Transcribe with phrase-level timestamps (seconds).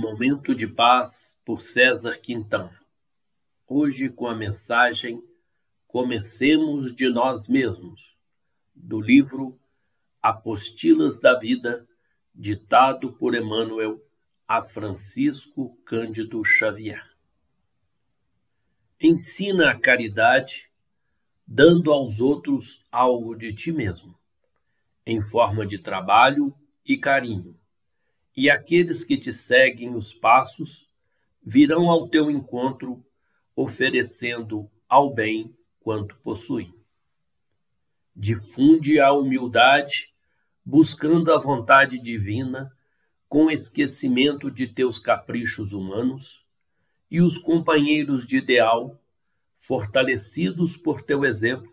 [0.00, 2.70] Momento de Paz por César Quintão.
[3.66, 5.20] Hoje com a mensagem
[5.88, 8.16] Comecemos de Nós Mesmos,
[8.72, 9.58] do livro
[10.22, 11.84] Apostilas da Vida,
[12.32, 14.00] ditado por Emmanuel
[14.46, 17.04] a Francisco Cândido Xavier.
[19.00, 20.70] Ensina a caridade,
[21.44, 24.16] dando aos outros algo de ti mesmo,
[25.04, 26.54] em forma de trabalho
[26.86, 27.58] e carinho
[28.40, 30.88] e aqueles que te seguem os passos
[31.44, 33.04] virão ao teu encontro,
[33.56, 36.72] oferecendo ao bem quanto possuem.
[38.14, 40.14] Difunde a humildade,
[40.64, 42.72] buscando a vontade divina,
[43.28, 46.46] com esquecimento de teus caprichos humanos,
[47.10, 48.96] e os companheiros de ideal,
[49.56, 51.72] fortalecidos por teu exemplo,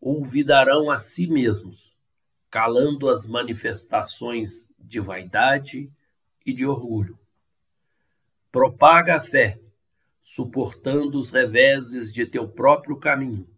[0.00, 1.92] olvidarão a si mesmos,
[2.48, 5.90] calando as manifestações de vaidade
[6.44, 7.18] e de orgulho.
[8.50, 9.58] Propaga a fé,
[10.22, 13.48] suportando os reveses de teu próprio caminho,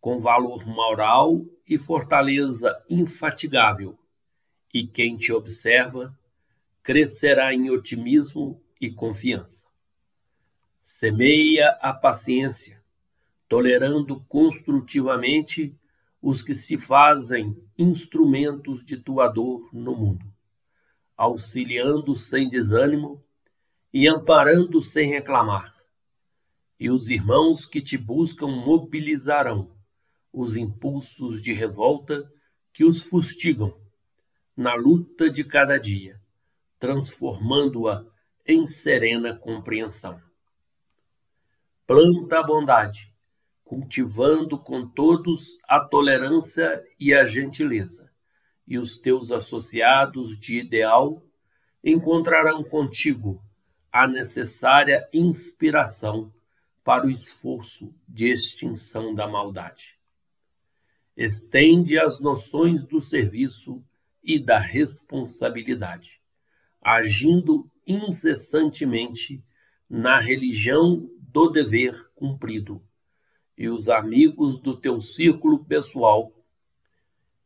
[0.00, 3.98] com valor moral e fortaleza infatigável,
[4.72, 6.18] e quem te observa
[6.82, 9.66] crescerá em otimismo e confiança.
[10.82, 12.82] Semeia a paciência,
[13.48, 15.74] tolerando construtivamente
[16.22, 20.33] os que se fazem instrumentos de tua dor no mundo
[21.16, 23.22] auxiliando sem desânimo
[23.92, 25.74] e amparando sem reclamar.
[26.78, 29.72] E os irmãos que te buscam mobilizarão
[30.32, 32.28] os impulsos de revolta
[32.72, 33.78] que os fustigam
[34.56, 36.20] na luta de cada dia,
[36.78, 38.04] transformando-a
[38.46, 40.20] em serena compreensão.
[41.86, 43.12] Planta a bondade,
[43.62, 48.03] cultivando com todos a tolerância e a gentileza
[48.66, 51.22] e os teus associados de ideal
[51.82, 53.42] encontrarão contigo
[53.92, 56.32] a necessária inspiração
[56.82, 59.98] para o esforço de extinção da maldade.
[61.16, 63.82] Estende as noções do serviço
[64.22, 66.20] e da responsabilidade,
[66.80, 69.42] agindo incessantemente
[69.88, 72.82] na religião do dever cumprido,
[73.56, 76.32] e os amigos do teu círculo pessoal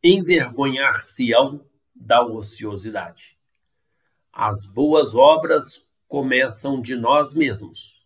[0.03, 3.37] envergonhar-se-ão da ociosidade.
[4.31, 8.05] As boas obras começam de nós mesmos.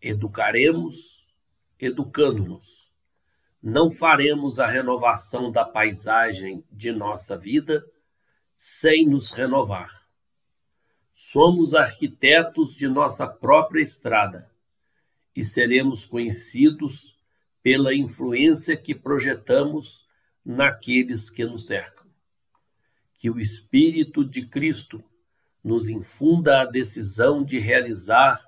[0.00, 1.26] Educaremos,
[1.80, 2.92] educando-nos.
[3.62, 7.82] Não faremos a renovação da paisagem de nossa vida
[8.56, 10.04] sem nos renovar.
[11.14, 14.50] Somos arquitetos de nossa própria estrada
[15.34, 17.18] e seremos conhecidos
[17.62, 20.03] pela influência que projetamos
[20.44, 22.06] naqueles que nos cercam.
[23.14, 25.02] Que o Espírito de Cristo
[25.62, 28.44] nos infunda a decisão de realizar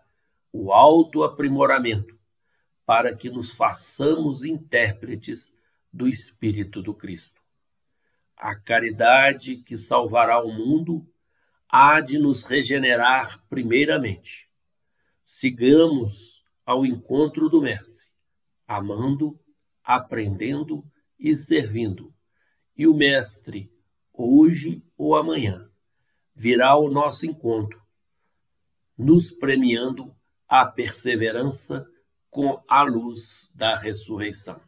[0.53, 2.19] o autoaprimoramento,
[2.84, 5.55] para que nos façamos intérpretes
[5.93, 7.41] do Espírito do Cristo.
[8.37, 11.07] A caridade que salvará o mundo
[11.69, 14.49] há de nos regenerar primeiramente.
[15.25, 18.05] Sigamos ao encontro do Mestre,
[18.69, 19.39] amando,
[19.83, 20.84] aprendendo
[21.19, 22.12] e servindo.
[22.77, 23.72] E o Mestre,
[24.12, 25.71] hoje ou amanhã,
[26.34, 27.81] virá ao nosso encontro,
[28.97, 30.15] nos premiando
[30.49, 31.87] a perseverança
[32.31, 34.60] com a luz da ressurreição.